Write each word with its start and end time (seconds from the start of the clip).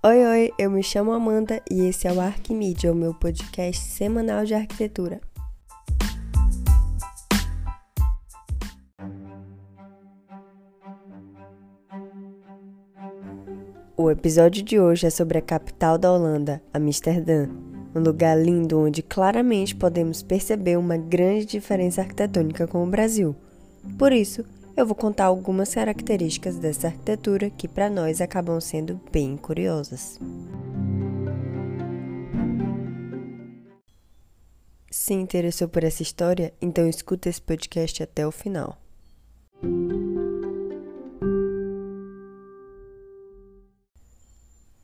Oi, 0.00 0.24
oi, 0.24 0.52
eu 0.56 0.70
me 0.70 0.80
chamo 0.80 1.10
Amanda 1.10 1.60
e 1.68 1.84
esse 1.86 2.06
é 2.06 2.12
o 2.12 2.20
Arquimídia, 2.20 2.92
o 2.92 2.94
meu 2.94 3.12
podcast 3.12 3.84
semanal 3.84 4.44
de 4.44 4.54
arquitetura. 4.54 5.20
O 13.96 14.08
episódio 14.08 14.62
de 14.62 14.78
hoje 14.78 15.08
é 15.08 15.10
sobre 15.10 15.38
a 15.38 15.42
capital 15.42 15.98
da 15.98 16.12
Holanda, 16.12 16.62
Amsterdã, 16.72 17.48
um 17.92 17.98
lugar 17.98 18.40
lindo 18.40 18.78
onde 18.78 19.02
claramente 19.02 19.74
podemos 19.74 20.22
perceber 20.22 20.78
uma 20.78 20.96
grande 20.96 21.44
diferença 21.44 22.02
arquitetônica 22.02 22.68
com 22.68 22.84
o 22.84 22.88
Brasil. 22.88 23.34
Por 23.98 24.12
isso, 24.12 24.44
eu 24.78 24.86
vou 24.86 24.94
contar 24.94 25.24
algumas 25.24 25.74
características 25.74 26.56
dessa 26.56 26.86
arquitetura 26.86 27.50
que 27.50 27.66
para 27.66 27.90
nós 27.90 28.20
acabam 28.20 28.60
sendo 28.60 29.00
bem 29.10 29.36
curiosas. 29.36 30.20
Se 34.88 35.12
interessou 35.12 35.68
por 35.68 35.82
essa 35.82 36.00
história, 36.00 36.54
então 36.62 36.88
escuta 36.88 37.28
esse 37.28 37.42
podcast 37.42 38.04
até 38.04 38.24
o 38.24 38.30
final. 38.30 38.78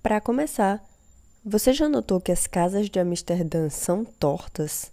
Para 0.02 0.20
começar, 0.20 0.84
você 1.44 1.72
já 1.72 1.88
notou 1.88 2.20
que 2.20 2.32
as 2.32 2.48
casas 2.48 2.90
de 2.90 2.98
Amsterdã 2.98 3.70
são 3.70 4.04
tortas? 4.04 4.90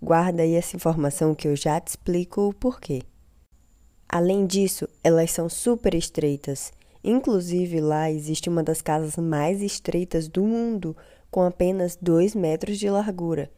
Guarda 0.00 0.42
aí 0.42 0.56
essa 0.56 0.76
informação 0.76 1.34
que 1.34 1.48
eu 1.48 1.56
já 1.56 1.80
te 1.80 1.88
explico 1.88 2.42
o 2.42 2.52
porquê. 2.52 3.00
Além 4.08 4.46
disso, 4.46 4.88
elas 5.02 5.30
são 5.32 5.48
super 5.48 5.94
estreitas. 5.94 6.72
Inclusive, 7.02 7.80
lá 7.80 8.10
existe 8.10 8.48
uma 8.48 8.62
das 8.62 8.80
casas 8.80 9.16
mais 9.16 9.60
estreitas 9.60 10.28
do 10.28 10.44
mundo, 10.44 10.96
com 11.30 11.42
apenas 11.42 11.96
2 12.00 12.34
metros 12.34 12.78
de 12.78 12.88
largura. 12.88 13.50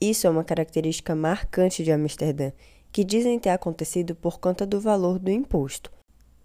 Isso 0.00 0.26
é 0.26 0.30
uma 0.30 0.44
característica 0.44 1.14
marcante 1.14 1.84
de 1.84 1.92
Amsterdã, 1.92 2.52
que 2.90 3.04
dizem 3.04 3.38
ter 3.38 3.50
acontecido 3.50 4.14
por 4.14 4.40
conta 4.40 4.66
do 4.66 4.80
valor 4.80 5.18
do 5.18 5.30
imposto. 5.30 5.90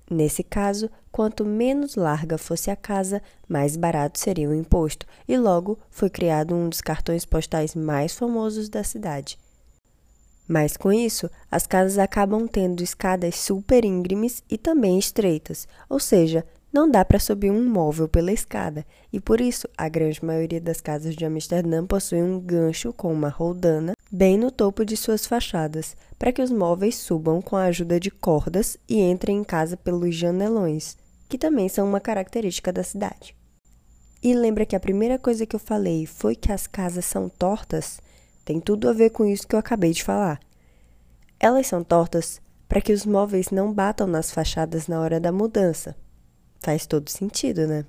Nesse 0.09 0.43
caso, 0.43 0.89
quanto 1.11 1.43
menos 1.43 1.95
larga 1.95 2.37
fosse 2.37 2.69
a 2.69 2.75
casa, 2.75 3.21
mais 3.47 3.75
barato 3.75 4.19
seria 4.19 4.49
o 4.49 4.53
imposto, 4.53 5.07
e 5.27 5.35
logo 5.37 5.79
foi 5.89 6.09
criado 6.09 6.53
um 6.53 6.69
dos 6.69 6.81
cartões 6.81 7.25
postais 7.25 7.73
mais 7.73 8.13
famosos 8.13 8.69
da 8.69 8.83
cidade. 8.83 9.39
Mas 10.47 10.77
com 10.77 10.91
isso, 10.91 11.29
as 11.49 11.65
casas 11.65 11.97
acabam 11.97 12.47
tendo 12.47 12.83
escadas 12.83 13.35
super 13.35 13.83
íngremes 13.83 14.43
e 14.49 14.57
também 14.57 14.99
estreitas, 14.99 15.67
ou 15.89 15.99
seja, 15.99 16.45
não 16.71 16.91
dá 16.91 17.05
para 17.05 17.19
subir 17.19 17.49
um 17.49 17.63
móvel 17.67 18.07
pela 18.07 18.33
escada, 18.33 18.85
e 19.11 19.19
por 19.19 19.39
isso 19.39 19.65
a 19.77 19.87
grande 19.87 20.23
maioria 20.23 20.59
das 20.59 20.81
casas 20.81 21.15
de 21.15 21.25
Amsterdã 21.25 21.85
possui 21.85 22.21
um 22.21 22.37
gancho 22.37 22.91
com 22.91 23.13
uma 23.13 23.29
roldana 23.29 23.93
bem 24.11 24.37
no 24.37 24.51
topo 24.51 24.83
de 24.83 24.97
suas 24.97 25.25
fachadas, 25.25 25.95
para 26.19 26.33
que 26.33 26.41
os 26.41 26.51
móveis 26.51 26.95
subam 26.95 27.41
com 27.41 27.55
a 27.55 27.65
ajuda 27.65 27.99
de 27.99 28.11
cordas 28.11 28.77
e 28.89 28.99
entrem 28.99 29.37
em 29.37 29.43
casa 29.43 29.77
pelos 29.77 30.13
janelões, 30.13 30.97
que 31.29 31.37
também 31.37 31.69
são 31.69 31.87
uma 31.87 32.01
característica 32.01 32.73
da 32.73 32.83
cidade. 32.83 33.35
E 34.21 34.33
lembra 34.33 34.65
que 34.65 34.75
a 34.75 34.79
primeira 34.79 35.17
coisa 35.17 35.45
que 35.45 35.55
eu 35.55 35.59
falei 35.59 36.05
foi 36.05 36.35
que 36.35 36.51
as 36.51 36.67
casas 36.67 37.05
são 37.05 37.29
tortas? 37.29 38.01
Tem 38.45 38.59
tudo 38.59 38.87
a 38.87 38.93
ver 38.93 39.09
com 39.09 39.25
isso 39.25 39.47
que 39.47 39.55
eu 39.55 39.59
acabei 39.59 39.91
de 39.91 40.03
falar. 40.03 40.39
Elas 41.39 41.65
são 41.65 41.83
tortas 41.83 42.39
para 42.69 42.79
que 42.79 42.93
os 42.93 43.03
móveis 43.03 43.49
não 43.49 43.73
batam 43.73 44.05
nas 44.05 44.29
fachadas 44.31 44.87
na 44.87 45.01
hora 45.01 45.19
da 45.19 45.31
mudança. 45.31 45.95
Faz 46.61 46.85
todo 46.85 47.09
sentido, 47.09 47.65
né? 47.65 47.85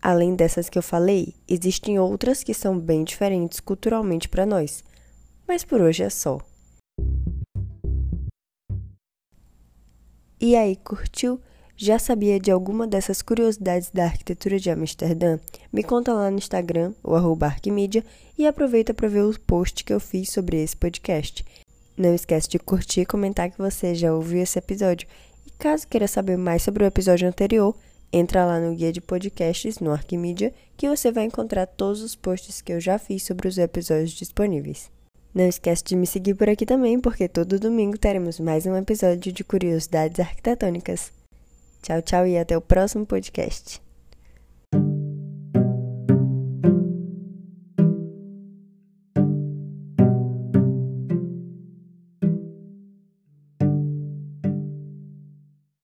Além 0.00 0.34
dessas 0.34 0.70
que 0.70 0.78
eu 0.78 0.82
falei, 0.82 1.34
existem 1.46 1.98
outras 1.98 2.42
que 2.42 2.54
são 2.54 2.78
bem 2.78 3.04
diferentes 3.04 3.60
culturalmente 3.60 4.26
para 4.26 4.46
nós. 4.46 4.82
Mas 5.46 5.64
por 5.64 5.82
hoje 5.82 6.02
é 6.02 6.08
só. 6.08 6.38
E 10.40 10.56
aí, 10.56 10.76
curtiu? 10.76 11.38
Já 11.82 11.98
sabia 11.98 12.38
de 12.38 12.50
alguma 12.50 12.86
dessas 12.86 13.22
curiosidades 13.22 13.90
da 13.90 14.04
arquitetura 14.04 14.60
de 14.60 14.68
Amsterdã? 14.68 15.38
Me 15.72 15.82
conta 15.82 16.12
lá 16.12 16.30
no 16.30 16.36
Instagram, 16.36 16.92
o 17.02 17.14
arroba 17.14 17.46
Arquimídia, 17.46 18.04
e 18.36 18.46
aproveita 18.46 18.92
para 18.92 19.08
ver 19.08 19.24
o 19.24 19.40
post 19.40 19.82
que 19.82 19.90
eu 19.90 19.98
fiz 19.98 20.28
sobre 20.28 20.62
esse 20.62 20.76
podcast. 20.76 21.42
Não 21.96 22.14
esquece 22.14 22.50
de 22.50 22.58
curtir 22.58 23.00
e 23.00 23.06
comentar 23.06 23.50
que 23.50 23.56
você 23.56 23.94
já 23.94 24.12
ouviu 24.12 24.42
esse 24.42 24.58
episódio. 24.58 25.08
E 25.46 25.50
caso 25.52 25.88
queira 25.88 26.06
saber 26.06 26.36
mais 26.36 26.62
sobre 26.62 26.84
o 26.84 26.86
episódio 26.86 27.26
anterior, 27.26 27.74
entra 28.12 28.44
lá 28.44 28.60
no 28.60 28.74
guia 28.74 28.92
de 28.92 29.00
podcasts 29.00 29.78
no 29.78 29.90
Arquimídia, 29.90 30.52
que 30.76 30.86
você 30.86 31.10
vai 31.10 31.24
encontrar 31.24 31.64
todos 31.64 32.02
os 32.02 32.14
posts 32.14 32.60
que 32.60 32.74
eu 32.74 32.80
já 32.80 32.98
fiz 32.98 33.22
sobre 33.22 33.48
os 33.48 33.56
episódios 33.56 34.10
disponíveis. 34.10 34.90
Não 35.34 35.48
esquece 35.48 35.82
de 35.84 35.96
me 35.96 36.06
seguir 36.06 36.34
por 36.34 36.50
aqui 36.50 36.66
também, 36.66 37.00
porque 37.00 37.26
todo 37.26 37.58
domingo 37.58 37.96
teremos 37.96 38.38
mais 38.38 38.66
um 38.66 38.76
episódio 38.76 39.32
de 39.32 39.42
curiosidades 39.42 40.20
arquitetônicas. 40.20 41.18
Tchau, 41.82 42.02
tchau 42.02 42.26
e 42.26 42.38
até 42.38 42.56
o 42.56 42.60
próximo 42.60 43.06
podcast. 43.06 43.80